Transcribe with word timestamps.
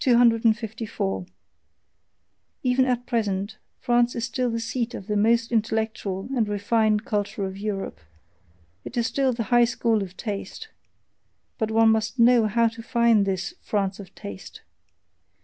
254. 0.03 1.27
Even 2.63 2.85
at 2.85 3.05
present 3.05 3.59
France 3.79 4.15
is 4.15 4.25
still 4.25 4.49
the 4.49 4.59
seat 4.59 4.95
of 4.95 5.05
the 5.05 5.15
most 5.15 5.51
intellectual 5.51 6.27
and 6.35 6.47
refined 6.49 7.05
culture 7.05 7.45
of 7.45 7.55
Europe, 7.55 7.99
it 8.83 8.97
is 8.97 9.05
still 9.05 9.31
the 9.31 9.43
high 9.53 9.63
school 9.63 10.01
of 10.01 10.17
taste; 10.17 10.69
but 11.59 11.69
one 11.69 11.89
must 11.89 12.17
know 12.17 12.47
how 12.47 12.67
to 12.67 12.81
find 12.81 13.27
this 13.27 13.53
"France 13.61 13.99
of 13.99 14.15
taste." 14.15 14.61